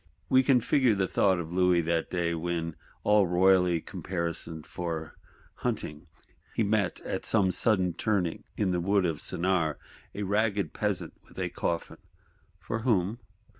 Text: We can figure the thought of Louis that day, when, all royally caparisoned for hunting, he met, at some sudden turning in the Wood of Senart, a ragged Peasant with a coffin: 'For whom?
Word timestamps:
We 0.29 0.41
can 0.41 0.61
figure 0.61 0.95
the 0.95 1.07
thought 1.07 1.37
of 1.37 1.53
Louis 1.53 1.81
that 1.81 2.09
day, 2.09 2.33
when, 2.33 2.75
all 3.03 3.27
royally 3.27 3.79
caparisoned 3.81 4.65
for 4.65 5.15
hunting, 5.57 6.07
he 6.55 6.63
met, 6.63 6.99
at 7.01 7.23
some 7.23 7.51
sudden 7.51 7.93
turning 7.93 8.43
in 8.57 8.71
the 8.71 8.81
Wood 8.81 9.05
of 9.05 9.21
Senart, 9.21 9.77
a 10.15 10.23
ragged 10.23 10.73
Peasant 10.73 11.13
with 11.27 11.37
a 11.37 11.49
coffin: 11.49 11.97
'For 12.57 12.79
whom? 12.79 13.19